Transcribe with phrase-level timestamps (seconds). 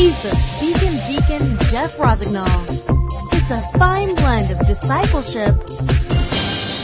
[0.00, 2.48] He's the Beacon Deacon Jeff Rosignol.
[3.34, 5.54] It's a fine blend of discipleship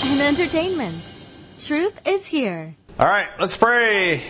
[0.04, 0.95] and entertainment.
[1.58, 2.74] Truth is here.
[2.99, 4.22] All right, let's pray.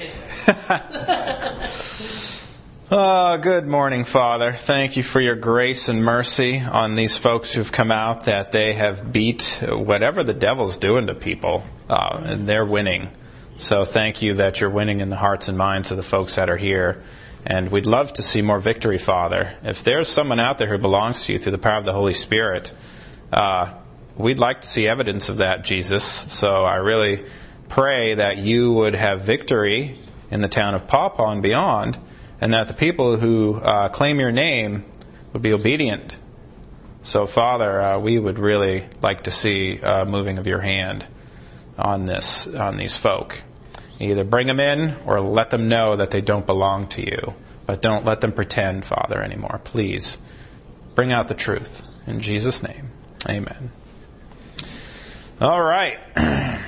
[2.93, 4.53] oh, good morning, Father.
[4.53, 8.75] Thank you for your grace and mercy on these folks who've come out that they
[8.75, 13.11] have beat whatever the devil's doing to people, uh, and they're winning.
[13.57, 16.49] So thank you that you're winning in the hearts and minds of the folks that
[16.49, 17.03] are here.
[17.49, 19.57] And we'd love to see more victory, Father.
[19.63, 22.13] If there's someone out there who belongs to you through the power of the Holy
[22.13, 22.75] Spirit,
[23.33, 23.73] uh,
[24.17, 26.05] we'd like to see evidence of that, Jesus.
[26.05, 27.25] So I really
[27.69, 29.97] pray that you would have victory
[30.29, 31.97] in the town of Paw Paw and beyond,
[32.41, 34.85] and that the people who uh, claim your name
[35.33, 36.19] would be obedient.
[37.05, 41.07] So, Father, uh, we would really like to see uh, moving of your hand
[41.79, 43.41] on this on these folk.
[43.99, 47.35] Either bring them in or let them know that they don't belong to you.
[47.65, 49.61] But don't let them pretend, Father, anymore.
[49.65, 50.19] Please
[50.95, 51.83] bring out the truth.
[52.07, 52.91] In Jesus' name,
[53.29, 53.71] amen.
[55.41, 55.99] All right.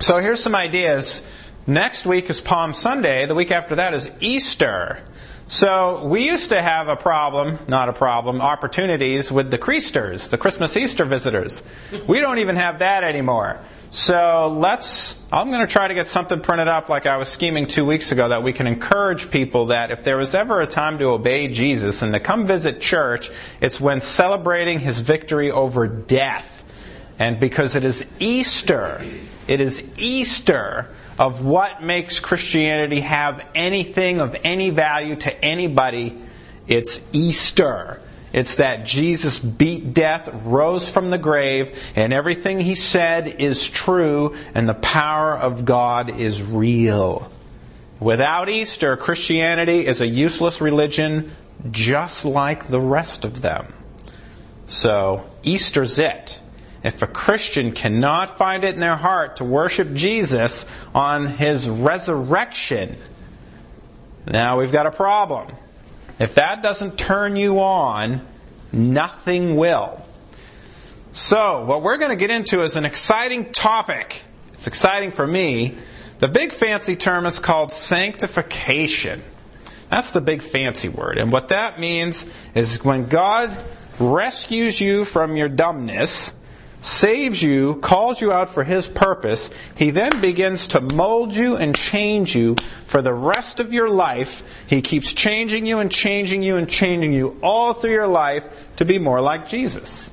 [0.00, 1.20] So here's some ideas.
[1.66, 3.26] Next week is Palm Sunday.
[3.26, 5.02] The week after that is Easter.
[5.46, 10.38] So we used to have a problem, not a problem, opportunities with the Creasters, the
[10.38, 11.62] Christmas Easter visitors.
[12.06, 13.60] We don't even have that anymore.
[13.92, 17.66] So let's, I'm going to try to get something printed up like I was scheming
[17.66, 20.98] two weeks ago that we can encourage people that if there was ever a time
[21.00, 26.62] to obey Jesus and to come visit church, it's when celebrating his victory over death.
[27.18, 29.04] And because it is Easter,
[29.48, 30.88] it is Easter
[31.18, 36.16] of what makes Christianity have anything of any value to anybody.
[36.68, 38.00] It's Easter.
[38.32, 44.36] It's that Jesus beat death, rose from the grave, and everything he said is true,
[44.54, 47.30] and the power of God is real.
[47.98, 51.32] Without Easter, Christianity is a useless religion
[51.70, 53.72] just like the rest of them.
[54.66, 56.40] So, Easter's it.
[56.82, 60.64] If a Christian cannot find it in their heart to worship Jesus
[60.94, 62.96] on his resurrection,
[64.26, 65.54] now we've got a problem.
[66.20, 68.20] If that doesn't turn you on,
[68.72, 70.04] nothing will.
[71.12, 74.22] So, what we're going to get into is an exciting topic.
[74.52, 75.76] It's exciting for me.
[76.18, 79.22] The big fancy term is called sanctification.
[79.88, 81.16] That's the big fancy word.
[81.16, 83.56] And what that means is when God
[83.98, 86.34] rescues you from your dumbness,
[86.80, 91.74] saves you, calls you out for His purpose, He then begins to mold you and
[91.74, 94.42] change you for the rest of your life.
[94.66, 98.44] He keeps changing you and changing you and changing you all through your life
[98.76, 100.10] to be more like Jesus.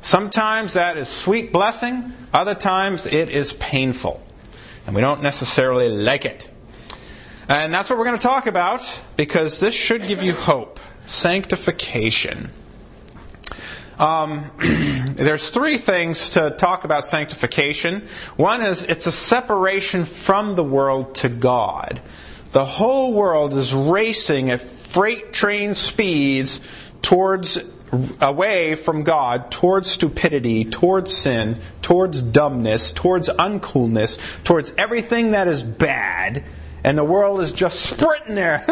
[0.00, 4.22] Sometimes that is sweet blessing, other times it is painful.
[4.86, 6.48] And we don't necessarily like it.
[7.48, 10.80] And that's what we're going to talk about because this should give you hope.
[11.06, 12.52] Sanctification.
[13.98, 14.50] Um,
[15.14, 18.06] there's three things to talk about sanctification.
[18.36, 22.00] One is it's a separation from the world to God.
[22.52, 26.60] The whole world is racing at freight train speeds
[27.02, 27.58] towards
[28.20, 35.62] away from God, towards stupidity, towards sin, towards dumbness, towards uncoolness, towards everything that is
[35.62, 36.44] bad.
[36.84, 38.64] And the world is just sprinting there,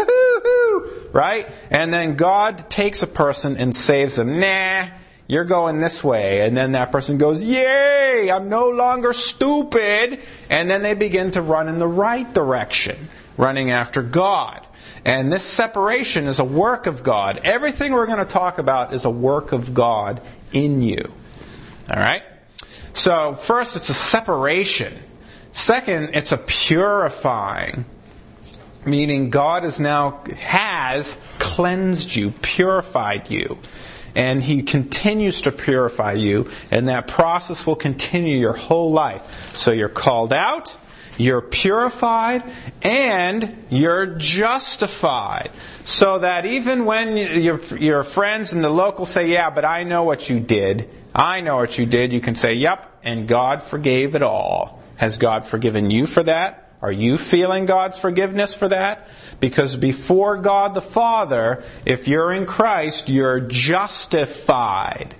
[1.12, 1.48] right?
[1.70, 4.38] And then God takes a person and saves them.
[4.38, 4.88] Nah,
[5.26, 6.46] you're going this way.
[6.46, 10.20] And then that person goes, Yay, I'm no longer stupid.
[10.50, 14.66] And then they begin to run in the right direction, running after God.
[15.04, 17.40] And this separation is a work of God.
[17.44, 20.20] Everything we're going to talk about is a work of God
[20.52, 21.12] in you.
[21.91, 22.22] All right?
[22.94, 24.96] So, first, it's a separation.
[25.52, 27.84] Second, it's a purifying.
[28.86, 33.58] Meaning God is now, has cleansed you, purified you
[34.14, 39.56] and He continues to purify you, and that process will continue your whole life.
[39.56, 40.76] So you're called out,
[41.19, 42.44] you're purified,
[42.82, 45.50] and you're justified.
[45.84, 50.03] So that even when your, your friends in the local say, Yeah, but I know
[50.04, 54.15] what you did, I know what you did, you can say, Yep, and God forgave
[54.15, 54.83] it all.
[54.97, 56.64] Has God forgiven you for that?
[56.84, 59.09] Are you feeling God's forgiveness for that?
[59.41, 65.15] Because before God the Father, if you're in Christ, you're justified.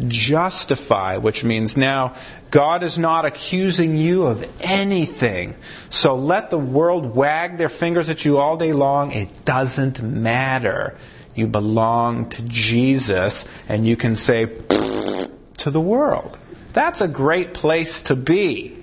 [0.00, 2.16] Justified, which means now
[2.50, 5.54] God is not accusing you of anything.
[5.90, 9.12] So let the world wag their fingers at you all day long.
[9.12, 10.96] It doesn't matter.
[11.36, 16.36] You belong to Jesus, and you can say to the world.
[16.72, 18.76] That's a great place to be,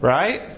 [0.00, 0.56] right?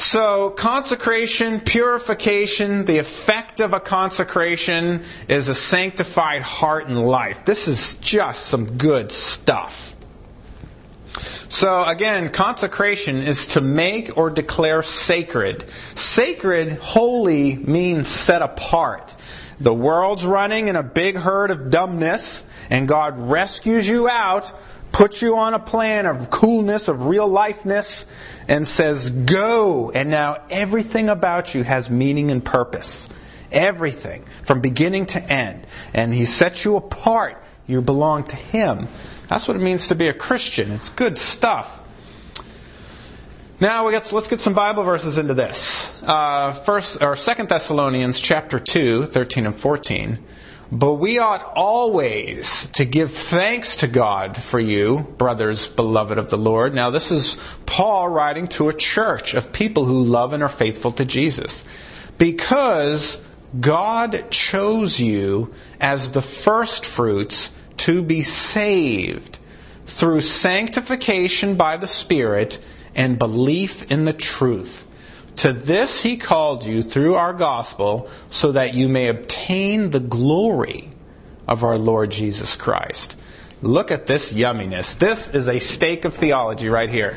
[0.00, 7.44] So, consecration, purification, the effect of a consecration is a sanctified heart and life.
[7.44, 9.94] This is just some good stuff.
[11.50, 15.66] So, again, consecration is to make or declare sacred.
[15.96, 19.14] Sacred, holy, means set apart.
[19.60, 24.50] The world's running in a big herd of dumbness, and God rescues you out,
[24.92, 28.06] puts you on a plan of coolness, of real lifeness,
[28.50, 29.92] and says, Go!
[29.92, 33.08] And now everything about you has meaning and purpose.
[33.52, 35.66] Everything, from beginning to end.
[35.94, 37.42] And He sets you apart.
[37.66, 38.88] You belong to Him.
[39.28, 40.72] That's what it means to be a Christian.
[40.72, 41.78] It's good stuff.
[43.60, 45.92] Now get, let's get some Bible verses into this.
[46.02, 50.18] Uh, first or Second Thessalonians chapter two, 13 and fourteen.
[50.72, 56.38] But we ought always to give thanks to God for you, brothers, beloved of the
[56.38, 56.74] Lord.
[56.74, 60.92] Now, this is Paul writing to a church of people who love and are faithful
[60.92, 61.64] to Jesus.
[62.18, 63.18] Because
[63.58, 69.38] God chose you as the first fruits to be saved
[69.86, 72.60] through sanctification by the Spirit
[72.94, 74.86] and belief in the truth.
[75.40, 80.90] To this he called you through our gospel so that you may obtain the glory
[81.48, 83.16] of our Lord Jesus Christ.
[83.62, 84.98] Look at this yumminess.
[84.98, 87.16] This is a steak of theology right here.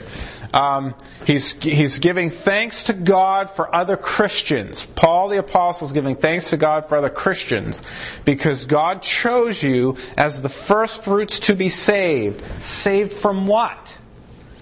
[0.54, 0.96] Um,
[1.28, 4.86] he's, he's giving thanks to God for other Christians.
[4.96, 7.84] Paul the Apostle is giving thanks to God for other Christians
[8.24, 12.42] because God chose you as the first fruits to be saved.
[12.64, 13.98] Saved from what?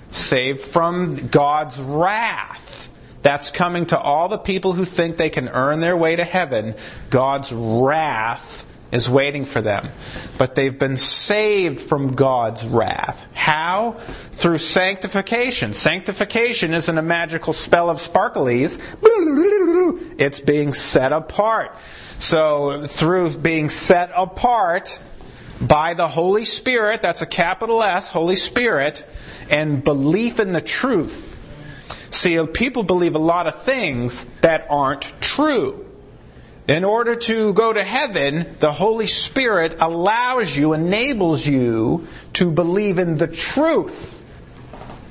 [0.10, 2.81] Saved from God's wrath.
[3.22, 6.76] That's coming to all the people who think they can earn their way to heaven.
[7.10, 9.90] God's wrath is waiting for them.
[10.38, 13.26] But they've been saved from God's wrath.
[13.34, 13.94] How?
[14.32, 15.74] Through sanctification.
[15.74, 18.80] Sanctification isn't a magical spell of sparklies.
[20.20, 21.76] It's being set apart.
[22.20, 25.02] So, through being set apart
[25.60, 29.08] by the Holy Spirit, that's a capital S, Holy Spirit,
[29.50, 31.31] and belief in the truth
[32.12, 35.88] See, people believe a lot of things that aren't true.
[36.68, 43.00] In order to go to heaven, the Holy Spirit allows you, enables you to believe
[43.00, 44.21] in the truth.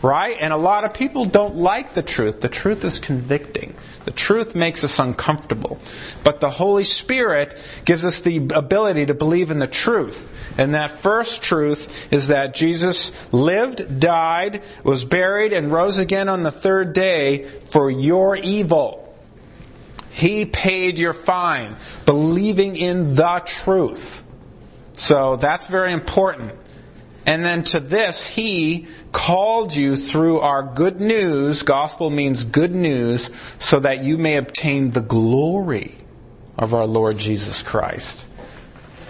[0.02, 0.36] Right?
[0.40, 2.40] And a lot of people don't like the truth.
[2.40, 3.74] The truth is convicting.
[4.06, 5.78] The truth makes us uncomfortable.
[6.24, 7.54] But the Holy Spirit
[7.84, 10.30] gives us the ability to believe in the truth.
[10.56, 16.44] And that first truth is that Jesus lived, died, was buried, and rose again on
[16.44, 19.14] the third day for your evil.
[20.10, 24.24] He paid your fine, believing in the truth.
[24.94, 26.52] So that's very important.
[27.26, 31.62] And then to this, He called you through our good news.
[31.62, 35.96] Gospel means good news, so that you may obtain the glory
[36.58, 38.26] of our Lord Jesus Christ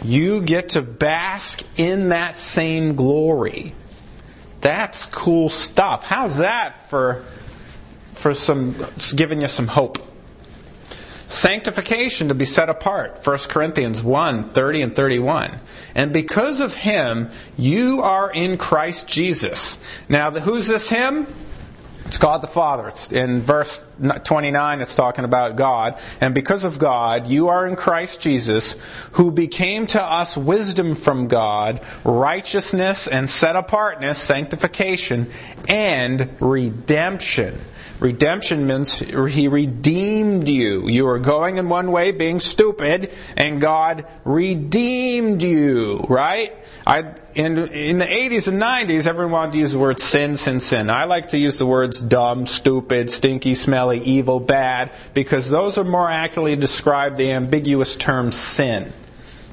[0.03, 3.75] you get to bask in that same glory.
[4.61, 6.05] That's cool stuff.
[6.05, 7.25] How's that for
[8.15, 8.85] for some
[9.15, 9.99] giving you some hope?
[11.31, 13.25] Sanctification to be set apart.
[13.25, 15.61] 1 Corinthians 1 30 and 31.
[15.94, 19.79] And because of him, you are in Christ Jesus.
[20.09, 21.29] Now, who's this him?
[22.06, 22.88] It's God the Father.
[22.88, 23.81] It's in verse
[24.25, 25.97] 29, it's talking about God.
[26.21, 28.75] And because of God, you are in Christ Jesus,
[29.12, 35.31] who became to us wisdom from God, righteousness and set apartness, sanctification,
[35.69, 37.61] and redemption
[38.00, 40.88] Redemption means He redeemed you.
[40.88, 46.54] You were going in one way, being stupid, and God redeemed you, right?
[46.87, 50.61] I, in, in the 80s and 90s, everyone wanted to use the word sin, sin,
[50.61, 50.88] sin.
[50.88, 55.85] I like to use the words dumb, stupid, stinky, smelly, evil, bad, because those are
[55.85, 58.95] more accurately describe the ambiguous term sin.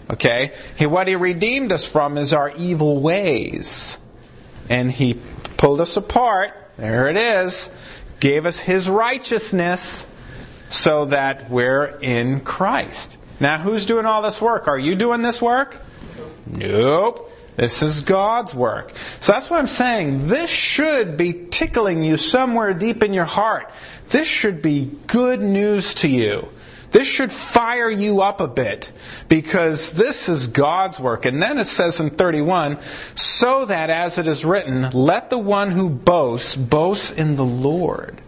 [0.10, 0.54] Okay?
[0.78, 4.00] He, what He redeemed us from is our evil ways.
[4.70, 5.16] And He
[5.58, 6.54] pulled us apart.
[6.78, 7.72] There it is
[8.20, 10.08] gave us his righteousness
[10.70, 13.18] so that we're in Christ.
[13.40, 14.68] Now, who's doing all this work?
[14.68, 15.82] Are you doing this work?
[16.46, 17.32] Nope.
[17.56, 18.94] This is God's work.
[19.20, 20.28] So that's what I'm saying.
[20.28, 23.72] This should be tickling you somewhere deep in your heart.
[24.10, 26.50] This should be good news to you.
[26.92, 28.92] This should fire you up a bit
[29.28, 31.26] because this is God's work.
[31.26, 32.80] And then it says in 31,
[33.16, 38.22] so that as it is written, let the one who boasts boast in the Lord.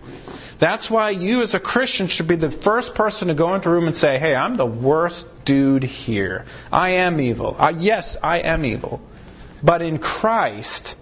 [0.59, 3.71] That's why you as a Christian should be the first person to go into a
[3.71, 6.45] room and say, hey, I'm the worst dude here.
[6.71, 7.55] I am evil.
[7.57, 9.01] Uh, yes, I am evil.
[9.63, 10.97] But in Christ,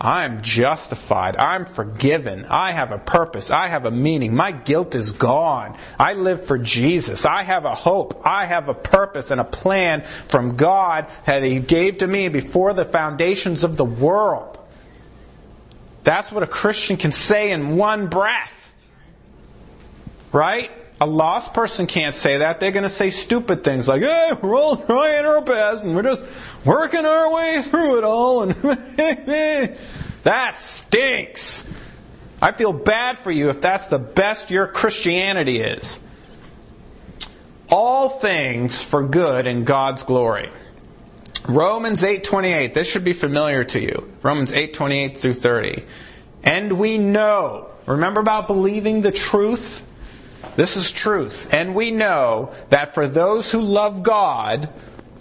[0.00, 1.36] I'm justified.
[1.36, 2.44] I'm forgiven.
[2.44, 3.50] I have a purpose.
[3.50, 4.34] I have a meaning.
[4.34, 5.78] My guilt is gone.
[5.98, 7.24] I live for Jesus.
[7.24, 8.22] I have a hope.
[8.24, 12.74] I have a purpose and a plan from God that He gave to me before
[12.74, 14.58] the foundations of the world.
[16.04, 18.52] That's what a Christian can say in one breath.
[20.30, 20.70] Right?
[21.00, 22.58] A lost person can't say that.
[22.58, 26.02] They're going to say stupid things like, hey, we're all trying our best and we're
[26.02, 26.22] just
[26.64, 28.42] working our way through it all.
[28.42, 28.52] And
[30.22, 31.64] that stinks.
[32.40, 36.00] I feel bad for you if that's the best your Christianity is.
[37.68, 40.50] All things for good and God's glory.
[41.48, 42.74] Romans 8:28.
[42.74, 44.12] This should be familiar to you.
[44.22, 45.84] Romans 8:28 through 30.
[46.42, 47.68] And we know.
[47.86, 49.82] Remember about believing the truth?
[50.56, 51.52] This is truth.
[51.52, 54.68] And we know that for those who love God,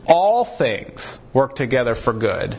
[0.08, 2.56] all things work together for good.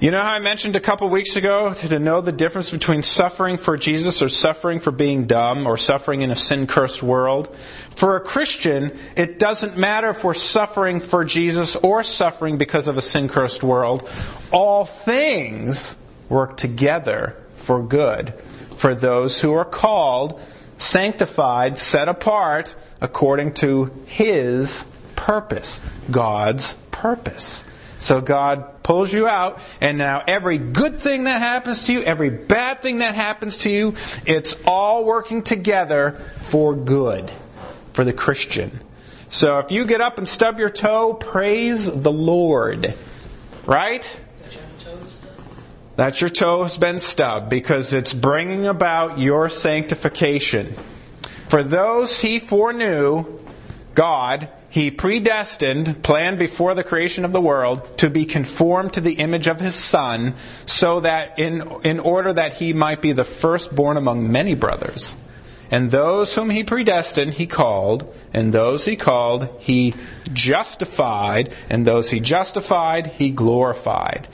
[0.00, 3.58] You know how I mentioned a couple weeks ago to know the difference between suffering
[3.58, 7.54] for Jesus or suffering for being dumb or suffering in a sin cursed world?
[7.96, 12.96] For a Christian, it doesn't matter if we're suffering for Jesus or suffering because of
[12.96, 14.08] a sin cursed world.
[14.50, 15.96] All things
[16.30, 18.32] work together for good
[18.76, 20.40] for those who are called
[20.80, 24.84] sanctified, set apart according to His
[25.14, 27.64] purpose, God's purpose.
[27.98, 32.30] So God pulls you out, and now every good thing that happens to you, every
[32.30, 33.94] bad thing that happens to you,
[34.24, 37.30] it's all working together for good,
[37.92, 38.80] for the Christian.
[39.28, 42.94] So if you get up and stub your toe, praise the Lord.
[43.66, 44.20] Right?
[45.96, 50.74] That your toe has been stubbed because it's bringing about your sanctification.
[51.48, 53.40] For those he foreknew,
[53.94, 59.14] God, he predestined, planned before the creation of the world to be conformed to the
[59.14, 63.96] image of his son, so that in, in order that he might be the firstborn
[63.96, 65.16] among many brothers.
[65.72, 69.94] And those whom he predestined, he called, and those he called, he
[70.32, 74.28] justified, and those he justified, he glorified.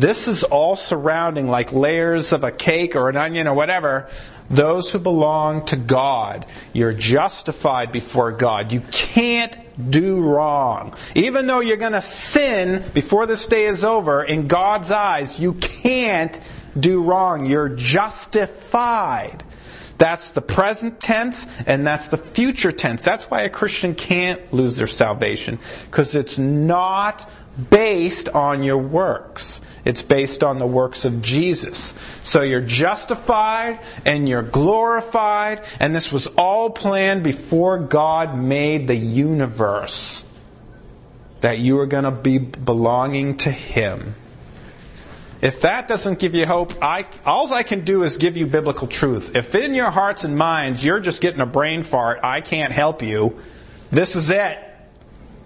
[0.00, 4.08] This is all surrounding, like layers of a cake or an onion or whatever,
[4.48, 6.46] those who belong to God.
[6.72, 8.72] You're justified before God.
[8.72, 9.58] You can't
[9.90, 10.94] do wrong.
[11.14, 15.52] Even though you're going to sin before this day is over, in God's eyes, you
[15.52, 16.40] can't
[16.78, 17.44] do wrong.
[17.44, 19.44] You're justified.
[20.00, 23.02] That's the present tense and that's the future tense.
[23.02, 25.58] That's why a Christian can't lose their salvation
[25.90, 27.28] because it's not
[27.68, 29.60] based on your works.
[29.84, 31.94] It's based on the works of Jesus.
[32.22, 38.96] So you're justified and you're glorified, and this was all planned before God made the
[38.96, 40.24] universe.
[41.40, 44.14] That you are going to be belonging to Him.
[45.40, 48.86] If that doesn't give you hope, I, all I can do is give you biblical
[48.86, 49.34] truth.
[49.34, 53.02] If in your hearts and minds you're just getting a brain fart, I can't help
[53.02, 53.40] you.
[53.90, 54.58] This is it.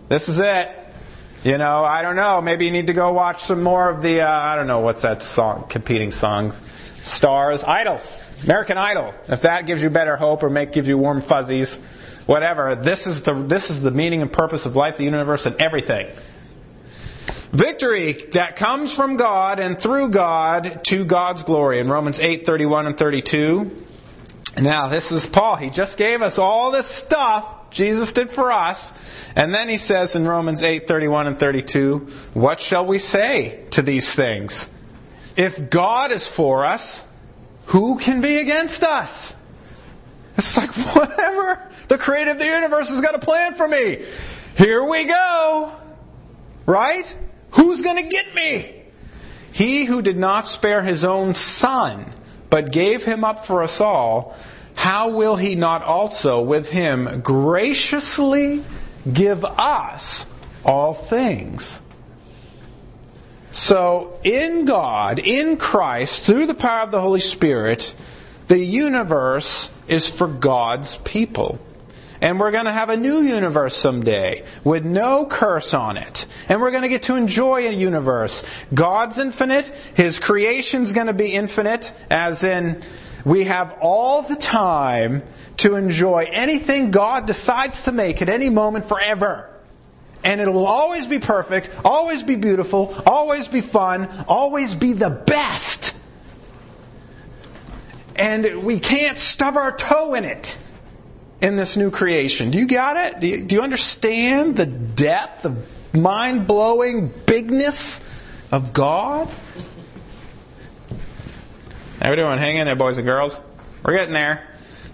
[0.09, 0.84] This is it.
[1.45, 2.41] You know, I don't know.
[2.41, 5.03] Maybe you need to go watch some more of the, uh, I don't know, what's
[5.03, 6.55] that song, competing song?
[7.03, 9.15] Stars, Idols, American Idol.
[9.29, 11.77] If that gives you better hope or make gives you warm fuzzies,
[12.25, 12.75] whatever.
[12.75, 16.09] This is the this is the meaning and purpose of life, the universe, and everything.
[17.53, 22.87] Victory that comes from God and through God to God's glory in Romans 8, 31
[22.87, 23.85] and 32.
[24.63, 25.57] Now, this is Paul.
[25.57, 28.93] He just gave us all this stuff Jesus did for us.
[29.37, 33.83] And then he says in Romans 8 31 and 32, What shall we say to
[33.83, 34.69] these things?
[35.37, 37.05] If God is for us,
[37.67, 39.35] who can be against us?
[40.37, 41.71] It's like, whatever.
[41.89, 44.05] The creator of the universe has got a plan for me.
[44.57, 45.77] Here we go.
[46.67, 47.17] Right?
[47.51, 48.83] Who's going to get me?
[49.53, 52.13] He who did not spare his own son,
[52.51, 54.37] but gave him up for us all,
[54.75, 58.65] how will he not also with him graciously
[59.11, 60.27] give us
[60.65, 61.81] all things?
[63.53, 67.95] So, in God, in Christ, through the power of the Holy Spirit,
[68.49, 71.61] the universe is for God's people.
[72.21, 76.27] And we're going to have a new universe someday with no curse on it.
[76.49, 78.43] And we're going to get to enjoy a universe.
[78.73, 79.67] God's infinite.
[79.95, 82.83] His creation's going to be infinite, as in
[83.25, 85.23] we have all the time
[85.59, 89.51] to enjoy anything God decides to make at any moment forever.
[90.23, 95.11] And it will always be perfect, always be beautiful, always be fun, always be the
[95.11, 95.95] best.
[98.17, 100.57] And we can't stub our toe in it
[101.41, 102.51] in this new creation.
[102.51, 103.21] Do you got it?
[103.21, 105.57] Do you, do you understand the depth, the
[105.99, 108.01] mind blowing bigness
[108.51, 109.29] of God?
[112.05, 112.37] How doing?
[112.37, 113.41] Hang in there, boys and girls.
[113.83, 114.47] We're getting there.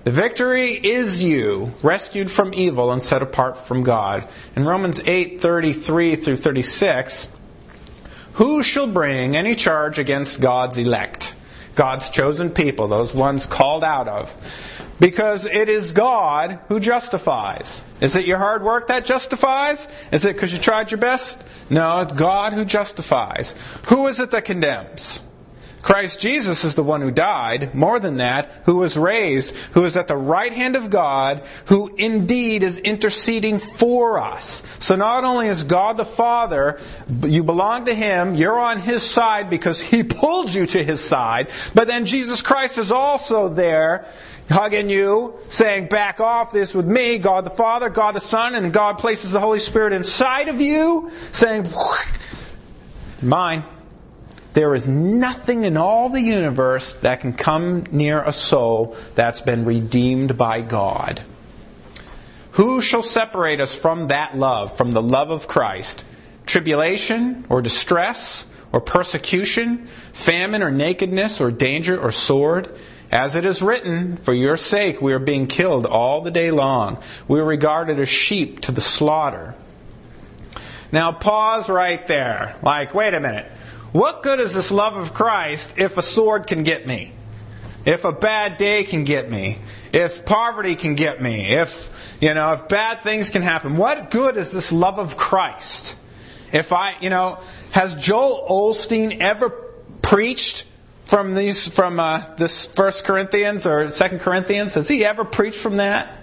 [0.05, 4.29] The victory is you, rescued from evil and set apart from God.
[4.55, 7.27] In Romans 8, 33 through 36,
[8.35, 11.35] who shall bring any charge against God's elect?
[11.75, 14.33] God's chosen people, those ones called out of.
[15.01, 17.83] Because it is God who justifies.
[18.01, 19.89] Is it your hard work that justifies?
[20.13, 21.43] Is it because you tried your best?
[21.71, 23.57] No, it's God who justifies.
[23.89, 25.25] Who is it that condemns?
[25.83, 29.97] Christ Jesus is the one who died, more than that, who was raised, who is
[29.97, 34.63] at the right hand of God, who indeed is interceding for us.
[34.79, 36.79] So not only is God the Father,
[37.23, 41.49] you belong to Him, you're on His side because He pulled you to His side,
[41.75, 44.05] but then Jesus Christ is also there
[44.51, 48.73] hugging you, saying, back off this with me, God the Father, God the Son, and
[48.73, 51.69] God places the Holy Spirit inside of you, saying,
[53.23, 53.65] mine.
[54.53, 59.65] There is nothing in all the universe that can come near a soul that's been
[59.65, 61.23] redeemed by God.
[62.53, 66.05] Who shall separate us from that love, from the love of Christ?
[66.47, 72.77] Tribulation or distress or persecution, famine or nakedness or danger or sword?
[73.13, 76.99] As it is written, for your sake we are being killed all the day long.
[77.29, 79.55] We are regarded as sheep to the slaughter.
[80.93, 82.57] Now pause right there.
[82.63, 83.51] Like, wait a minute.
[83.93, 87.13] What good is this love of Christ if a sword can get me?
[87.85, 89.59] If a bad day can get me?
[89.93, 91.55] If poverty can get me?
[91.55, 93.77] If, you know, if bad things can happen?
[93.77, 95.97] What good is this love of Christ?
[96.53, 97.41] If I, you know,
[97.73, 99.51] has Joel Osteen ever
[100.03, 100.67] preached
[101.05, 104.75] from these, from uh, this First Corinthians or Second Corinthians?
[104.75, 106.17] Has he ever preached from that?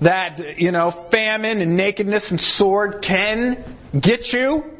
[0.00, 3.62] That, you know, famine and nakedness and sword can
[3.98, 4.77] get you?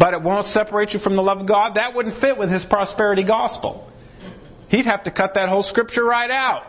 [0.00, 2.64] But it won't separate you from the love of God, that wouldn't fit with his
[2.64, 3.86] prosperity gospel.
[4.68, 6.64] He'd have to cut that whole scripture right out.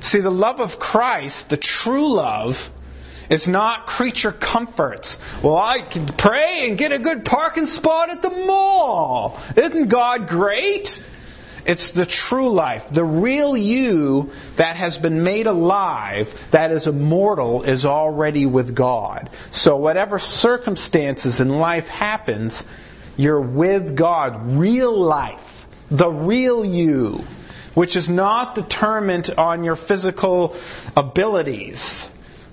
[0.00, 2.68] See, the love of Christ, the true love,
[3.30, 5.18] is not creature comforts.
[5.40, 9.38] Well, I can pray and get a good parking spot at the mall.
[9.56, 11.00] Isn't God great?
[11.64, 12.90] It's the true life.
[12.90, 19.30] The real you that has been made alive, that is immortal, is already with God.
[19.50, 22.64] So whatever circumstances in life happens,
[23.16, 24.56] you're with God.
[24.58, 25.66] Real life.
[25.90, 27.24] The real you.
[27.74, 30.54] Which is not determined on your physical
[30.96, 32.11] abilities.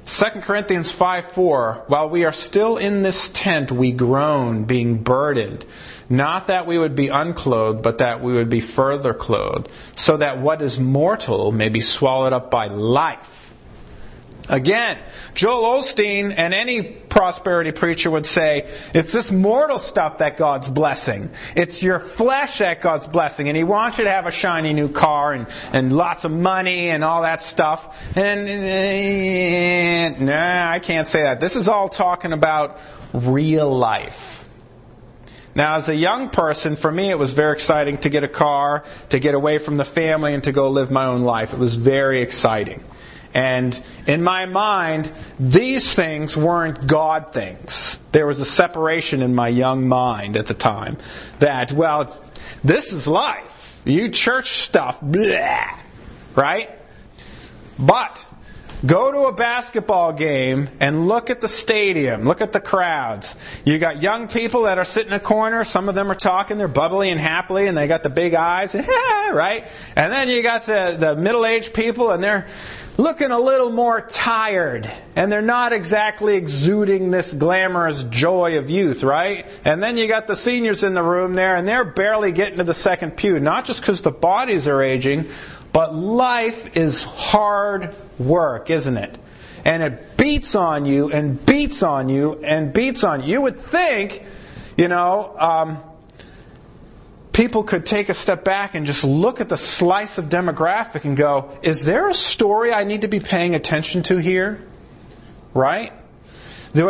[0.10, 5.64] 2 Corinthians 5 4, while we are still in this tent, we groan, being burdened.
[6.10, 10.40] Not that we would be unclothed, but that we would be further clothed, so that
[10.40, 13.39] what is mortal may be swallowed up by life.
[14.50, 14.98] Again,
[15.36, 21.32] Joel Osteen and any prosperity preacher would say, it's this mortal stuff that God's blessing.
[21.56, 23.48] It's your flesh that God's blessing.
[23.48, 26.90] And He wants you to have a shiny new car and, and lots of money
[26.90, 28.04] and all that stuff.
[28.18, 31.40] And, and nah, I can't say that.
[31.40, 32.80] This is all talking about
[33.14, 34.48] real life.
[35.54, 38.84] Now, as a young person, for me, it was very exciting to get a car,
[39.10, 41.54] to get away from the family, and to go live my own life.
[41.54, 42.84] It was very exciting.
[43.34, 48.00] And in my mind, these things weren't God things.
[48.12, 50.98] There was a separation in my young mind at the time
[51.40, 52.18] that, well,
[52.64, 53.80] this is life.
[53.86, 55.78] You church stuff, blah,
[56.36, 56.70] right?
[57.78, 58.26] But
[58.86, 62.24] Go to a basketball game and look at the stadium.
[62.24, 63.36] Look at the crowds.
[63.66, 65.66] You got young people that are sitting in a corner.
[65.66, 66.58] Some of them are talking.
[66.58, 68.74] They're bubbly and happily, and they got the big eyes,
[69.34, 69.68] right?
[69.98, 72.48] And then you got the, the middle-aged people, and they're
[72.96, 74.90] looking a little more tired.
[75.14, 79.46] And they're not exactly exuding this glamorous joy of youth, right?
[79.66, 82.64] And then you got the seniors in the room there, and they're barely getting to
[82.64, 83.42] the second pew.
[83.42, 85.28] Not just because the bodies are aging,
[85.74, 89.18] but life is hard work, isn't it?
[89.66, 93.34] And it beats on you and beats on you and beats on you.
[93.34, 94.24] You would think,
[94.78, 95.84] you know, um,
[97.34, 101.16] people could take a step back and just look at the slice of demographic and
[101.16, 104.62] go, is there a story I need to be paying attention to here?
[105.54, 105.94] Right?
[106.74, 106.84] The,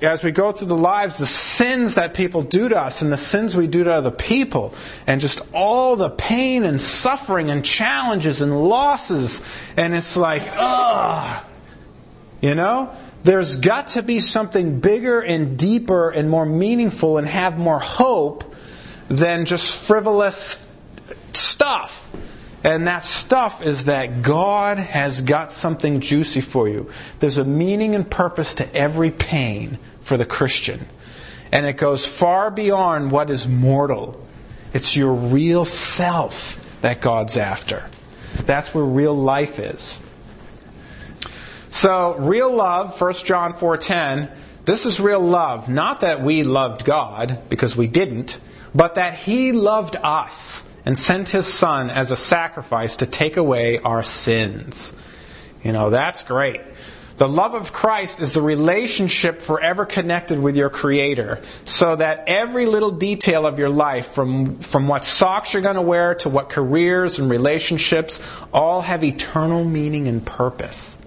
[0.00, 3.12] the, as we go through the lives, the sins that people do to us and
[3.12, 4.74] the sins we do to other people,
[5.06, 9.40] and just all the pain and suffering and challenges and losses,
[9.76, 11.44] and it's like, ugh.
[12.40, 12.94] You know?
[13.24, 18.54] There's got to be something bigger and deeper and more meaningful and have more hope
[19.08, 20.64] than just frivolous
[21.32, 22.01] stuff.
[22.64, 26.90] And that stuff is that God has got something juicy for you.
[27.18, 30.86] There's a meaning and purpose to every pain for the Christian.
[31.50, 34.24] And it goes far beyond what is mortal.
[34.72, 37.84] It's your real self that God's after.
[38.46, 40.00] That's where real life is.
[41.70, 44.28] So, real love, 1 John 4:10,
[44.64, 48.38] this is real love, not that we loved God because we didn't,
[48.74, 53.78] but that he loved us and sent his son as a sacrifice to take away
[53.78, 54.92] our sins.
[55.62, 56.60] You know, that's great.
[57.18, 62.66] The love of Christ is the relationship forever connected with your Creator, so that every
[62.66, 66.48] little detail of your life, from, from what socks you're going to wear to what
[66.48, 68.18] careers and relationships,
[68.52, 70.98] all have eternal meaning and purpose.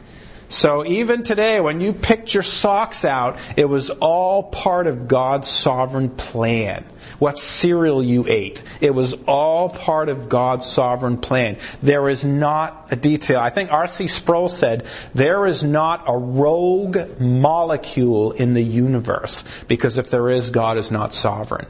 [0.48, 5.48] So even today, when you picked your socks out, it was all part of God's
[5.48, 6.86] sovereign plan.
[7.18, 11.58] What cereal you ate, it was all part of God's sovereign plan.
[11.82, 13.40] There is not a detail.
[13.40, 14.08] I think R.C.
[14.08, 20.50] Sproul said, there is not a rogue molecule in the universe, because if there is,
[20.50, 21.68] God is not sovereign.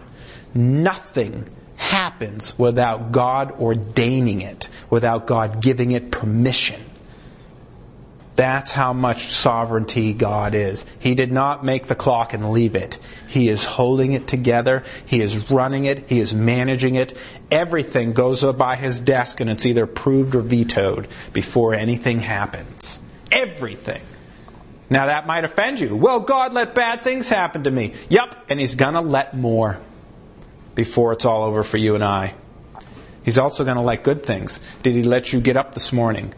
[0.54, 6.82] Nothing happens without God ordaining it, without God giving it permission.
[8.36, 10.86] That's how much sovereignty God is.
[11.00, 13.00] He did not make the clock and leave it.
[13.28, 14.84] He is holding it together.
[15.06, 16.10] He is running it.
[16.10, 17.18] He is managing it.
[17.50, 23.00] Everything goes by his desk and it's either approved or vetoed before anything happens.
[23.32, 24.02] Everything.
[24.90, 25.96] Now that might offend you.
[25.96, 27.94] Well, God let bad things happen to me.
[28.10, 29.80] Yep, and he's gonna let more
[30.76, 32.34] before it's all over for you and I.
[33.24, 34.60] He's also gonna let good things.
[34.84, 36.34] Did he let you get up this morning?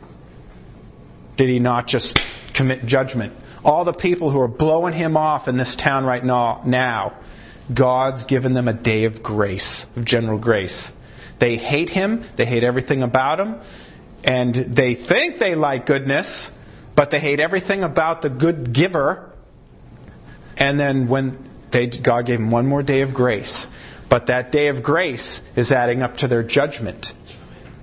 [1.38, 2.19] Did he not just
[2.54, 3.34] commit judgment?
[3.63, 7.13] All the people who are blowing him off in this town right now, now,
[7.73, 10.91] God's given them a day of grace, of general grace.
[11.39, 13.56] They hate him, they hate everything about him,
[14.23, 16.52] and they think they like goodness,
[16.95, 19.32] but they hate everything about the good giver.
[20.58, 21.38] And then when
[21.71, 23.67] they, God gave them one more day of grace,
[24.10, 27.13] but that day of grace is adding up to their judgment.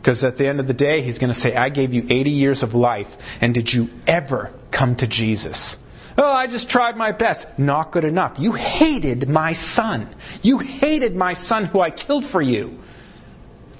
[0.05, 2.29] Because at the end of the day, he's going to say, I gave you 80
[2.29, 5.79] years of life, and did you ever come to Jesus?
[6.19, 7.49] Oh, I just tried my best.
[7.59, 8.38] Not good enough.
[8.38, 10.14] You hated my son.
[10.43, 12.79] You hated my son who I killed for you.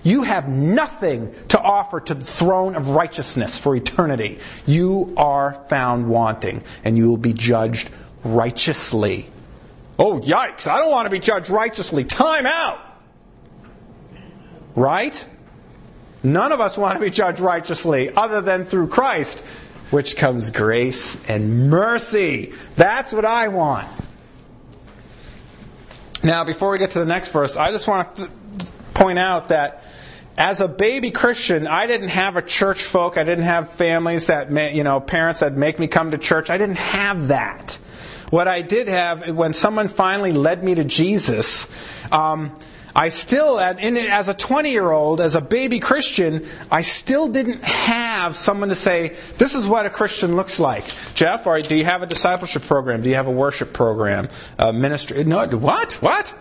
[0.03, 4.39] You have nothing to offer to the throne of righteousness for eternity.
[4.65, 7.91] You are found wanting, and you will be judged
[8.25, 9.29] righteously.
[9.99, 10.69] Oh, yikes.
[10.69, 12.05] I don't want to be judged righteously.
[12.05, 12.81] Time out.
[14.75, 15.29] Right?
[16.25, 19.41] None of us want to be judged righteously other than through Christ,
[19.91, 22.55] which comes grace and mercy.
[22.77, 23.87] That's what I want.
[26.23, 29.49] Now, before we get to the next verse, I just want to th- point out
[29.49, 29.85] that
[30.39, 33.19] as a baby Christian, I didn't have a church folk.
[33.19, 36.49] I didn't have families that, you know, parents that make me come to church.
[36.49, 37.79] I didn't have that.
[38.31, 41.69] What I did have, when someone finally led me to Jesus,
[42.11, 42.55] um,
[42.97, 48.37] I still, as a 20 year old, as a baby Christian, I still didn't have
[48.37, 50.85] someone to say, this is what a Christian looks like.
[51.15, 53.03] Jeff, or do you have a discipleship program?
[53.03, 54.29] Do you have a worship program?
[54.59, 55.25] A ministry?
[55.25, 55.95] No, what?
[55.95, 56.35] What?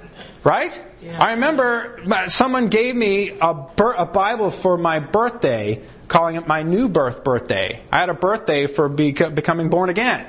[0.44, 0.84] Right?
[1.02, 1.24] Yeah.
[1.24, 3.50] I remember someone gave me a,
[3.98, 7.82] a Bible for my birthday, calling it my new birth birthday.
[7.92, 10.28] I had a birthday for becoming born again.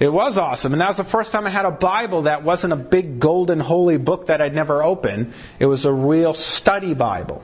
[0.00, 0.72] It was awesome.
[0.72, 3.60] And that was the first time I had a Bible that wasn't a big golden
[3.60, 5.32] holy book that I'd never opened.
[5.58, 7.42] It was a real study Bible.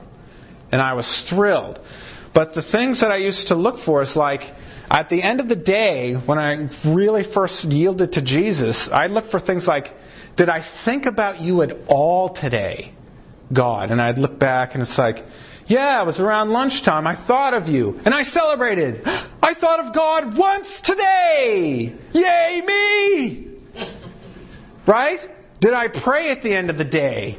[0.71, 1.79] And I was thrilled.
[2.33, 4.53] But the things that I used to look for is like,
[4.89, 9.27] at the end of the day, when I really first yielded to Jesus, I looked
[9.27, 9.93] for things like,
[10.35, 12.93] did I think about you at all today,
[13.51, 13.91] God?
[13.91, 15.25] And I'd look back and it's like,
[15.71, 17.07] yeah, it was around lunchtime.
[17.07, 19.01] I thought of you and I celebrated.
[19.43, 21.93] I thought of God once today.
[22.13, 23.47] Yay, me!
[24.85, 25.29] Right?
[25.59, 27.37] Did I pray at the end of the day?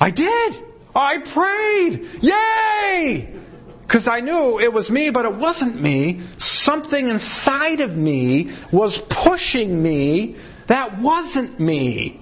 [0.00, 0.58] I did.
[0.94, 2.08] I prayed.
[2.22, 3.34] Yay!
[3.82, 6.20] Because I knew it was me, but it wasn't me.
[6.38, 10.36] Something inside of me was pushing me
[10.68, 12.20] that wasn't me.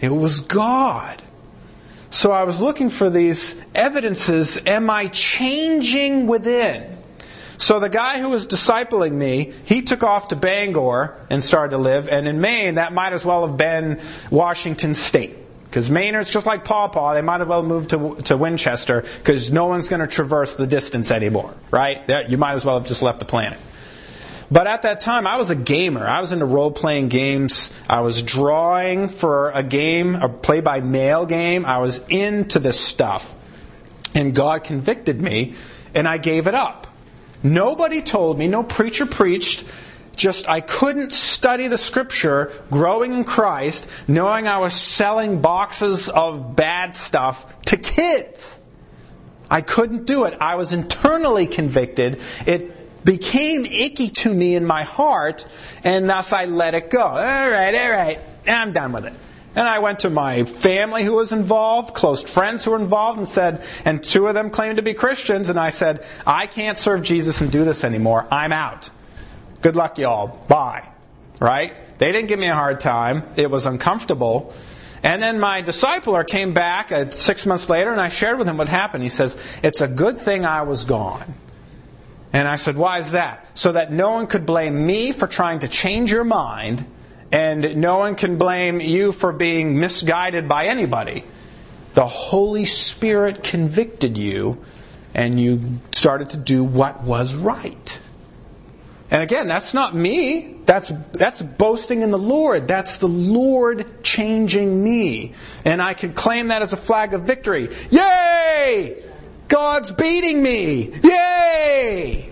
[0.00, 1.22] It was God.
[2.10, 4.60] So I was looking for these evidences.
[4.66, 6.96] Am I changing within?
[7.58, 11.78] So the guy who was discipling me, he took off to Bangor and started to
[11.78, 12.08] live.
[12.08, 15.36] And in Maine, that might as well have been Washington State.
[15.64, 19.52] Because Mainers, just like Paw Paw, they might as well move to, to Winchester because
[19.52, 22.08] no one's going to traverse the distance anymore, right?
[22.30, 23.58] You might as well have just left the planet.
[24.50, 26.06] But at that time, I was a gamer.
[26.06, 27.70] I was into role playing games.
[27.88, 31.66] I was drawing for a game, a play by mail game.
[31.66, 33.34] I was into this stuff.
[34.14, 35.54] And God convicted me,
[35.94, 36.86] and I gave it up.
[37.42, 39.64] Nobody told me, no preacher preached.
[40.16, 46.56] Just I couldn't study the scripture, growing in Christ, knowing I was selling boxes of
[46.56, 48.56] bad stuff to kids.
[49.50, 50.36] I couldn't do it.
[50.40, 52.20] I was internally convicted.
[52.46, 52.77] It
[53.08, 55.46] became icky to me in my heart,
[55.82, 57.00] and thus I let it go.
[57.00, 59.14] All right, all right, I'm done with it.
[59.54, 63.26] And I went to my family who was involved, close friends who were involved, and
[63.26, 67.00] said, and two of them claimed to be Christians, and I said, I can't serve
[67.00, 68.26] Jesus and do this anymore.
[68.30, 68.90] I'm out.
[69.62, 70.38] Good luck, y'all.
[70.46, 70.86] Bye.
[71.40, 71.72] Right?
[71.96, 73.22] They didn't give me a hard time.
[73.36, 74.52] It was uncomfortable.
[75.02, 78.58] And then my discipler came back uh, six months later, and I shared with him
[78.58, 79.02] what happened.
[79.02, 81.34] He says, It's a good thing I was gone.
[82.32, 83.46] And I said, Why is that?
[83.54, 86.84] So that no one could blame me for trying to change your mind,
[87.32, 91.24] and no one can blame you for being misguided by anybody.
[91.94, 94.62] The Holy Spirit convicted you,
[95.14, 98.00] and you started to do what was right.
[99.10, 100.56] And again, that's not me.
[100.66, 102.68] That's, that's boasting in the Lord.
[102.68, 105.32] That's the Lord changing me.
[105.64, 107.70] And I can claim that as a flag of victory.
[107.90, 109.02] Yay!
[109.48, 110.92] God's beating me.
[111.02, 112.30] Yay!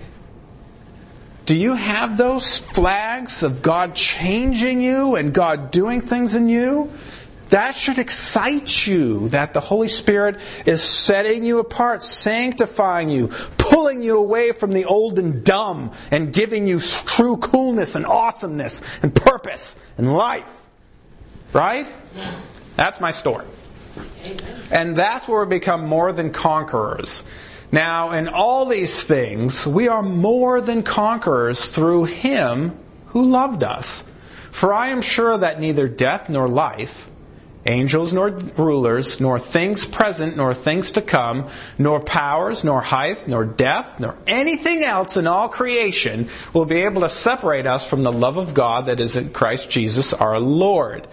[1.47, 6.93] Do you have those flags of God changing you and God doing things in you?
[7.51, 14.03] That should excite you that the Holy Spirit is setting you apart, sanctifying you, pulling
[14.03, 19.15] you away from the old and dumb, and giving you true coolness and awesomeness and
[19.15, 20.45] purpose and life.
[21.53, 21.91] Right?
[22.75, 23.47] That's my story.
[24.71, 27.23] And that's where we become more than conquerors.
[27.73, 34.05] Now, in all these things, we are more than conquerors through Him who loved us.
[34.51, 37.11] For I am sure that neither death nor life,
[37.67, 43.45] angels nor rulers, nor things present nor things to come, nor powers, nor height, nor
[43.45, 48.13] depth, nor anything else in all creation will be able to separate us from the
[48.13, 51.07] love of God that is in Christ Jesus our Lord.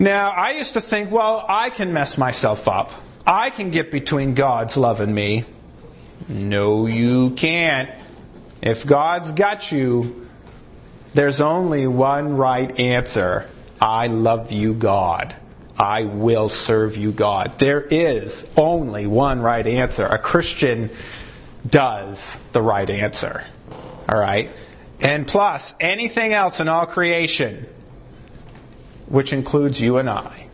[0.00, 2.90] Now, I used to think, well, I can mess myself up.
[3.26, 5.44] I can get between God's love and me.
[6.26, 7.90] No, you can't.
[8.62, 10.26] If God's got you,
[11.12, 13.46] there's only one right answer.
[13.78, 15.36] I love you, God.
[15.78, 17.58] I will serve you, God.
[17.58, 20.06] There is only one right answer.
[20.06, 20.88] A Christian
[21.68, 23.44] does the right answer.
[24.08, 24.50] All right?
[25.02, 27.66] And plus, anything else in all creation,
[29.10, 30.46] which includes you and I,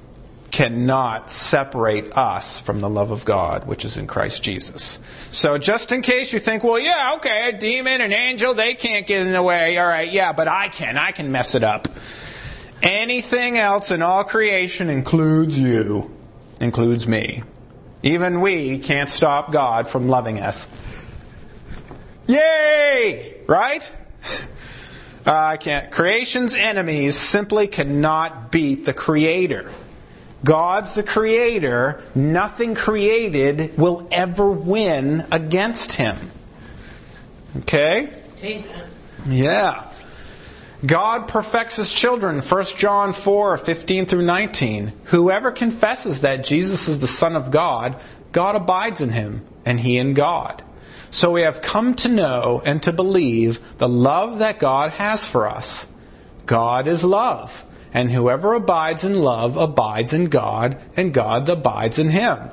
[0.50, 4.98] cannot separate us from the love of God, which is in Christ Jesus.
[5.30, 9.06] So just in case you think, well, yeah, okay, a demon, an angel, they can't
[9.06, 9.76] get in the way.
[9.76, 10.96] All right, yeah, but I can.
[10.96, 11.88] I can mess it up.
[12.82, 16.10] Anything else in all creation includes you,
[16.58, 17.42] includes me.
[18.02, 20.66] Even we can't stop God from loving us.
[22.26, 23.42] Yay!
[23.46, 23.92] Right?
[25.26, 25.90] Uh, I can't.
[25.90, 29.72] Creation's enemies simply cannot beat the Creator.
[30.44, 32.02] God's the Creator.
[32.14, 36.30] Nothing created will ever win against Him.
[37.58, 38.10] Okay?
[38.42, 38.90] Amen.
[39.26, 39.90] Yeah.
[40.84, 42.40] God perfects his children.
[42.40, 44.92] 1 John 4, 15 through 19.
[45.04, 47.96] Whoever confesses that Jesus is the Son of God,
[48.32, 50.62] God abides in him, and he in God.
[51.10, 55.48] So we have come to know and to believe the love that God has for
[55.48, 55.86] us.
[56.44, 62.10] God is love, and whoever abides in love abides in God, and God abides in
[62.10, 62.50] him.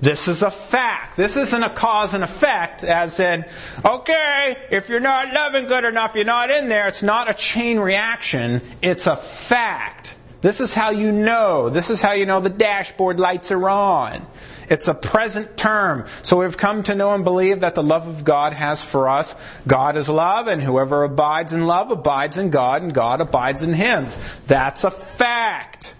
[0.00, 1.16] This is a fact.
[1.16, 3.44] This isn't a cause and effect, as in,
[3.84, 6.88] okay, if you're not loving good enough, you're not in there.
[6.88, 8.62] It's not a chain reaction.
[8.82, 10.16] It's a fact.
[10.40, 11.68] This is how you know.
[11.68, 14.26] This is how you know the dashboard lights are on.
[14.72, 16.06] It's a present term.
[16.22, 19.34] So we've come to know and believe that the love of God has for us.
[19.66, 23.74] God is love, and whoever abides in love abides in God, and God abides in
[23.74, 24.08] him.
[24.46, 25.94] That's a fact.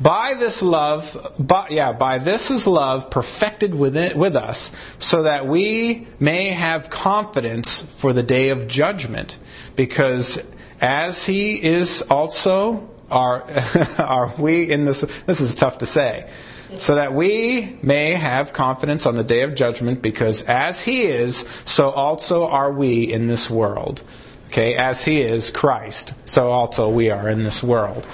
[0.00, 5.46] By this love, by, yeah, by this is love perfected within, with us, so that
[5.46, 9.38] we may have confidence for the day of judgment.
[9.74, 10.42] Because
[10.80, 13.44] as He is also, are,
[13.98, 16.30] are we in this, this is tough to say.
[16.76, 21.44] So that we may have confidence on the day of judgment, because as He is,
[21.64, 24.02] so also are we in this world.
[24.48, 28.06] Okay, as He is Christ, so also we are in this world.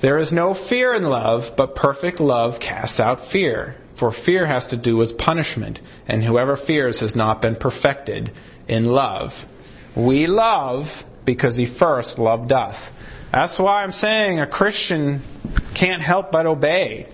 [0.00, 3.74] There is no fear in love, but perfect love casts out fear.
[3.96, 8.30] For fear has to do with punishment, and whoever fears has not been perfected
[8.68, 9.44] in love.
[9.96, 12.90] We love because he first loved us.
[13.32, 15.20] That's why I'm saying a Christian
[15.74, 17.06] can't help but obey.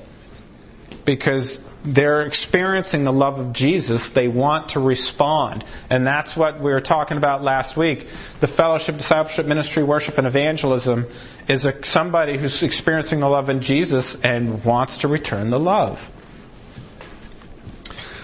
[1.04, 5.64] Because they're experiencing the love of Jesus, they want to respond.
[5.90, 8.06] And that's what we were talking about last week.
[8.38, 11.06] The fellowship, discipleship, ministry, worship, and evangelism
[11.48, 16.08] is a, somebody who's experiencing the love in Jesus and wants to return the love.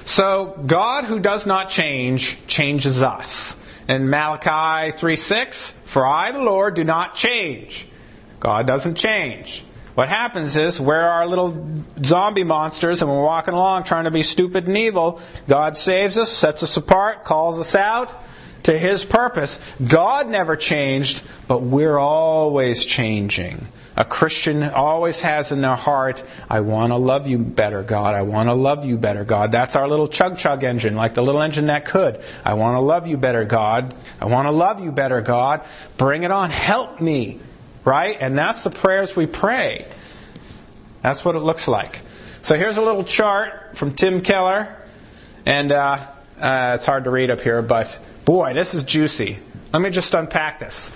[0.04, 3.56] So God who does not change changes us.
[3.90, 7.88] In Malachi 3 6, for I, the Lord, do not change.
[8.38, 9.64] God doesn't change.
[9.96, 14.22] What happens is we're our little zombie monsters and we're walking along trying to be
[14.22, 15.20] stupid and evil.
[15.48, 18.14] God saves us, sets us apart, calls us out
[18.64, 19.60] to His purpose.
[19.86, 23.66] God never changed, but we're always changing.
[23.96, 28.14] A Christian always has in their heart, I want to love you better, God.
[28.14, 29.52] I want to love you better, God.
[29.52, 32.22] That's our little chug chug engine, like the little engine that could.
[32.44, 33.94] I want to love you better, God.
[34.20, 35.62] I want to love you better, God.
[35.98, 36.50] Bring it on.
[36.50, 37.40] Help me.
[37.84, 38.16] Right?
[38.18, 39.86] And that's the prayers we pray.
[41.02, 42.00] That's what it looks like.
[42.42, 44.76] So here's a little chart from Tim Keller.
[45.44, 46.06] And uh,
[46.40, 49.38] uh, it's hard to read up here, but boy, this is juicy.
[49.72, 50.90] Let me just unpack this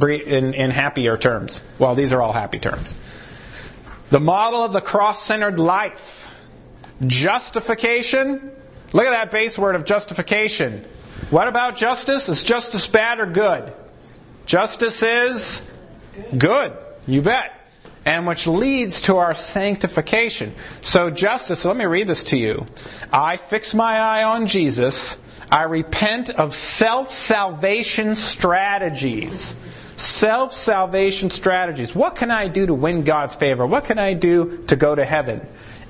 [0.00, 1.62] in, in happier terms.
[1.78, 2.94] Well, these are all happy terms.
[4.10, 6.28] The model of the cross centered life.
[7.06, 8.50] Justification.
[8.92, 10.84] Look at that base word of justification.
[11.30, 12.28] What about justice?
[12.28, 13.72] Is justice bad or good?
[14.46, 15.62] Justice is
[16.36, 16.76] good.
[17.06, 17.59] You bet.
[18.04, 20.54] And which leads to our sanctification.
[20.80, 22.66] So, justice, let me read this to you.
[23.12, 25.18] I fix my eye on Jesus.
[25.50, 29.54] I repent of self salvation strategies.
[29.96, 31.94] Self salvation strategies.
[31.94, 33.66] What can I do to win God's favor?
[33.66, 35.46] What can I do to go to heaven?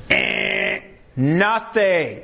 [0.08, 0.80] Eh,
[1.14, 2.22] nothing.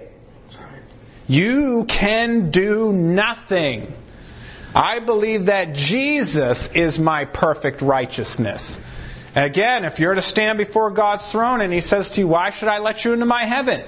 [1.29, 3.92] You can do nothing.
[4.75, 8.79] I believe that Jesus is my perfect righteousness.
[9.37, 12.68] Again, if you're to stand before God's throne and He says to you, Why should
[12.68, 13.85] I let you into my heaven?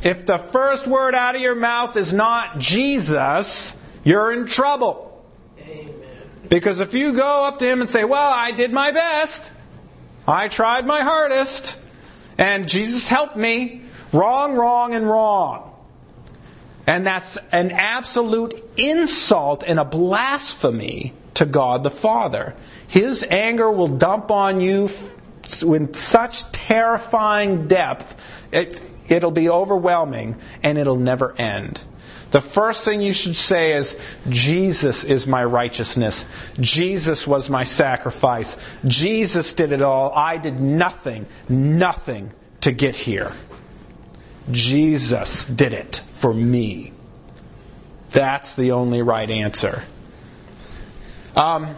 [0.00, 3.74] If the first word out of your mouth is not Jesus,
[4.04, 5.26] you're in trouble.
[5.60, 5.92] Amen.
[6.48, 9.50] Because if you go up to him and say, Well, I did my best,
[10.26, 11.76] I tried my hardest,
[12.38, 15.74] and Jesus helped me, wrong, wrong, and wrong.
[16.86, 22.54] And that's an absolute insult and a blasphemy to God the Father.
[22.88, 24.90] His anger will dump on you
[25.62, 28.20] in such terrifying depth,
[28.52, 31.80] it, it'll be overwhelming and it'll never end.
[32.30, 33.96] The first thing you should say is,
[34.28, 36.26] Jesus is my righteousness.
[36.60, 38.54] Jesus was my sacrifice.
[38.84, 40.12] Jesus did it all.
[40.12, 43.32] I did nothing, nothing to get here.
[44.50, 46.92] Jesus did it for me.
[48.10, 49.84] That's the only right answer.
[51.34, 51.76] Um,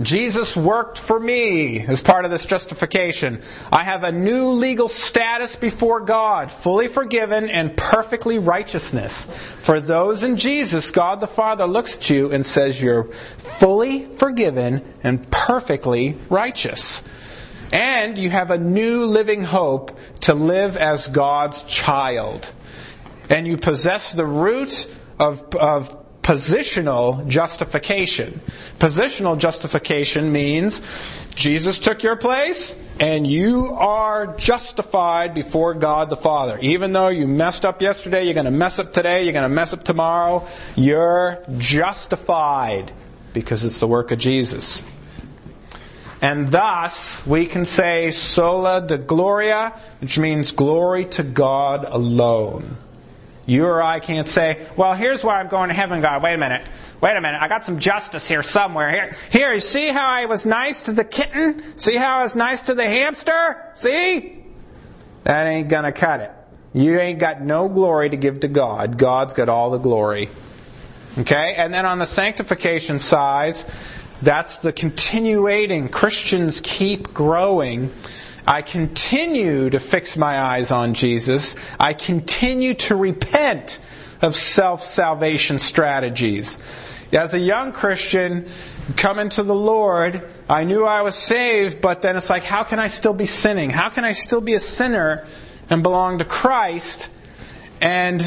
[0.00, 3.42] Jesus worked for me as part of this justification.
[3.70, 9.26] I have a new legal status before God, fully forgiven and perfectly righteousness.
[9.60, 13.12] For those in Jesus, God the Father looks at you and says you're
[13.58, 17.02] fully forgiven and perfectly righteous.
[17.70, 22.50] And you have a new living hope to live as God's child.
[23.28, 25.99] And you possess the root of, of
[26.30, 28.40] positional justification.
[28.78, 30.80] Positional justification means
[31.34, 36.56] Jesus took your place and you are justified before God the Father.
[36.60, 39.48] Even though you messed up yesterday, you're going to mess up today, you're going to
[39.48, 42.92] mess up tomorrow, you're justified
[43.32, 44.84] because it's the work of Jesus.
[46.22, 52.76] And thus, we can say soli Deo gloria, which means glory to God alone.
[53.50, 56.22] You or I can't say, well, here's why I'm going to heaven, God.
[56.22, 56.64] Wait a minute.
[57.00, 57.42] Wait a minute.
[57.42, 58.90] I got some justice here somewhere.
[58.92, 61.76] Here, here, you see how I was nice to the kitten?
[61.76, 63.72] See how I was nice to the hamster?
[63.74, 64.44] See?
[65.24, 66.30] That ain't gonna cut it.
[66.74, 68.96] You ain't got no glory to give to God.
[68.96, 70.28] God's got all the glory.
[71.18, 71.54] Okay?
[71.56, 73.56] And then on the sanctification side,
[74.22, 75.88] that's the continuating.
[75.88, 77.90] Christians keep growing
[78.46, 81.54] I continue to fix my eyes on Jesus.
[81.78, 83.78] I continue to repent
[84.22, 86.58] of self salvation strategies.
[87.12, 88.46] As a young Christian,
[88.96, 92.78] coming to the Lord, I knew I was saved, but then it's like, how can
[92.78, 93.70] I still be sinning?
[93.70, 95.26] How can I still be a sinner
[95.68, 97.10] and belong to Christ?
[97.80, 98.20] And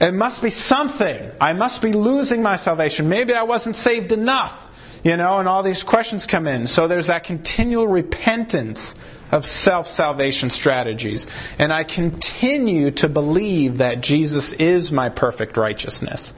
[0.00, 1.30] it must be something.
[1.40, 3.08] I must be losing my salvation.
[3.08, 4.54] Maybe I wasn't saved enough,
[5.02, 6.66] you know, and all these questions come in.
[6.66, 8.96] So there's that continual repentance
[9.34, 11.26] of self salvation strategies.
[11.58, 16.32] And I continue to believe that Jesus is my perfect righteousness.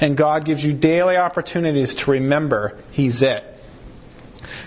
[0.00, 3.44] And God gives you daily opportunities to remember He's it.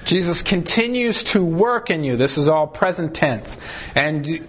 [0.05, 2.15] Jesus continues to work in you.
[2.15, 3.57] This is all present tense.
[3.95, 4.47] And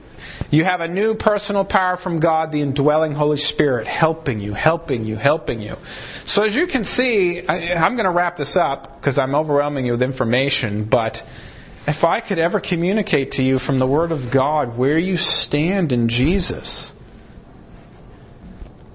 [0.50, 5.04] you have a new personal power from God, the indwelling Holy Spirit, helping you, helping
[5.04, 5.76] you, helping you.
[6.24, 9.86] So as you can see, I, am going to wrap this up because I'm overwhelming
[9.86, 11.24] you with information, but
[11.86, 15.92] if I could ever communicate to you from the Word of God where you stand
[15.92, 16.94] in Jesus,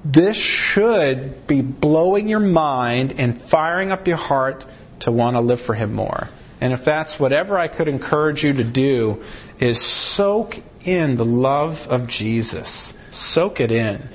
[0.03, 4.65] this should be blowing your mind and firing up your heart
[5.01, 6.29] to want to live for Him more.
[6.61, 9.23] And if that's whatever I could encourage you to do,
[9.59, 12.93] is soak in the love of Jesus.
[13.11, 14.07] Soak it in.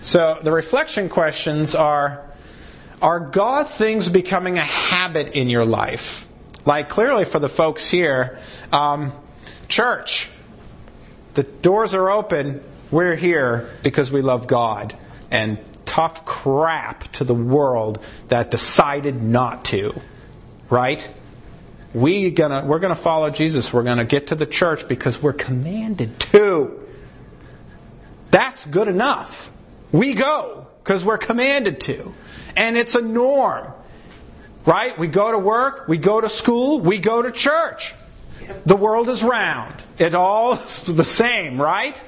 [0.00, 2.24] So the reflection questions are
[3.02, 6.26] Are God things becoming a habit in your life?
[6.66, 8.38] Like clearly for the folks here,
[8.72, 9.12] um,
[9.68, 10.30] church,
[11.34, 12.62] the doors are open.
[12.90, 14.96] We're here because we love God.
[15.30, 20.00] And tough crap to the world that decided not to.
[20.70, 21.08] Right?
[21.92, 23.72] We gonna, we're going to follow Jesus.
[23.72, 26.80] We're going to get to the church because we're commanded to.
[28.30, 29.50] That's good enough.
[29.92, 32.12] We go because we're commanded to.
[32.56, 33.72] And it's a norm.
[34.66, 34.98] Right?
[34.98, 37.94] We go to work, we go to school, we go to church.
[38.66, 39.82] The world is round.
[39.98, 42.02] It all is the same, right?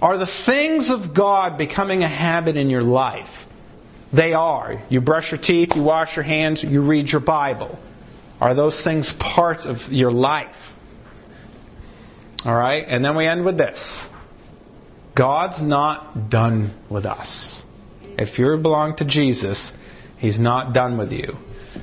[0.00, 3.46] Are the things of God becoming a habit in your life?
[4.12, 4.80] They are.
[4.88, 7.78] You brush your teeth, you wash your hands, you read your Bible.
[8.40, 10.76] Are those things parts of your life?
[12.44, 12.84] All right?
[12.86, 14.08] And then we end with this
[15.14, 17.64] God's not done with us.
[18.18, 19.72] If you belong to Jesus,
[20.18, 21.36] He's not done with you.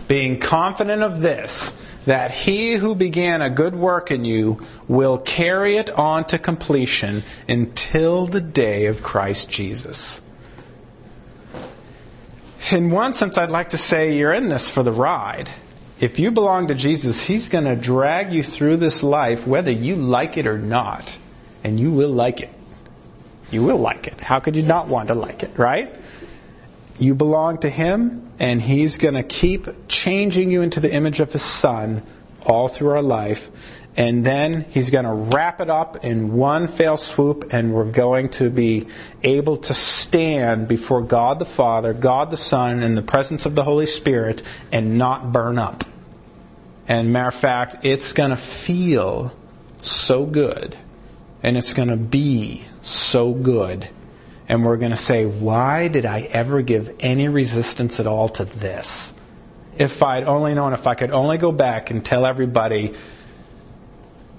[0.07, 1.73] Being confident of this,
[2.05, 7.23] that he who began a good work in you will carry it on to completion
[7.47, 10.21] until the day of Christ Jesus.
[12.71, 15.49] In one sense, I'd like to say you're in this for the ride
[16.03, 19.95] if you belong to Jesus, He's going to drag you through this life whether you
[19.95, 21.17] like it or not.
[21.63, 22.49] And you will like it.
[23.51, 24.19] You will like it.
[24.19, 25.95] How could you not want to like it, right?
[26.99, 31.33] You belong to Him, and He's going to keep changing you into the image of
[31.33, 32.03] His Son
[32.45, 33.49] all through our life.
[33.95, 38.29] And then He's going to wrap it up in one fell swoop, and we're going
[38.29, 38.87] to be
[39.21, 43.63] able to stand before God the Father, God the Son, in the presence of the
[43.63, 44.41] Holy Spirit,
[44.71, 45.83] and not burn up.
[46.87, 49.33] And matter of fact, it's going to feel
[49.81, 50.75] so good.
[51.41, 53.89] And it's going to be so good.
[54.49, 58.45] And we're going to say, why did I ever give any resistance at all to
[58.45, 59.13] this?
[59.77, 62.93] If I'd only known, if I could only go back and tell everybody,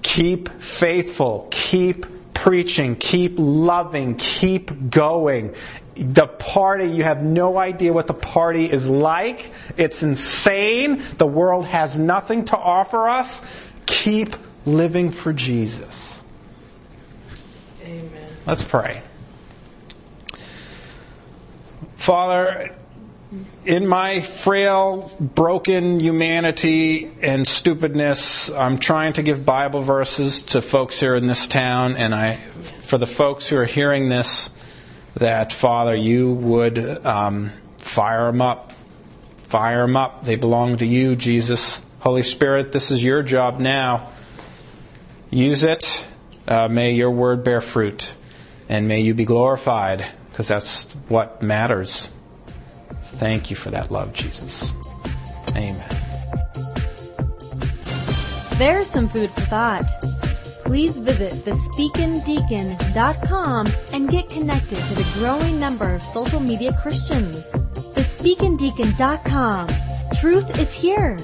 [0.01, 5.55] keep faithful, keep preaching, keep loving, keep going
[5.95, 9.51] the party, you have no idea what the party is like.
[9.77, 11.01] It's insane.
[11.17, 13.41] The world has nothing to offer us.
[13.85, 14.35] Keep
[14.65, 16.21] living for Jesus.
[17.83, 18.09] Amen.
[18.45, 19.01] Let's pray.
[22.05, 22.69] Father,
[23.65, 30.99] in my frail, broken humanity and stupidness, I'm trying to give Bible verses to folks
[30.99, 32.35] here in this town, and I,
[32.81, 34.51] for the folks who are hearing this,
[35.15, 37.49] that, Father, you would um,
[37.79, 38.71] fire them up.
[39.37, 40.25] Fire them up.
[40.25, 41.81] They belong to you, Jesus.
[42.01, 44.11] Holy Spirit, this is your job now.
[45.31, 46.05] Use it.
[46.47, 48.13] Uh, may your word bear fruit.
[48.69, 50.05] And may you be glorified,
[50.35, 52.11] because that's what matters.
[53.05, 54.73] Thank you for that love, Jesus.
[55.51, 55.89] Amen.
[58.57, 59.85] There's some food for thought
[60.65, 67.51] please visit thespeakindeacon.com and get connected to the growing number of social media Christians.
[67.93, 69.67] Thespeakindeacon.com.
[70.19, 71.15] Truth is here.